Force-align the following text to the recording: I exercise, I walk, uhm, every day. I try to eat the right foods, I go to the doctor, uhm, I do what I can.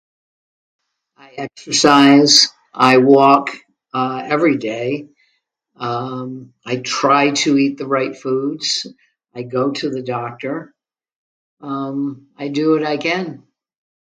I 1.15 1.29
exercise, 1.37 2.47
I 2.73 2.97
walk, 2.97 3.51
uhm, 3.93 4.29
every 4.31 4.57
day. 4.57 5.09
I 5.75 6.75
try 6.83 7.31
to 7.43 7.55
eat 7.57 7.77
the 7.77 7.85
right 7.87 8.17
foods, 8.17 8.87
I 9.35 9.43
go 9.43 9.69
to 9.71 9.89
the 9.91 10.01
doctor, 10.01 10.73
uhm, 11.61 12.25
I 12.37 12.47
do 12.47 12.71
what 12.71 12.83
I 12.83 12.97
can. 12.97 13.43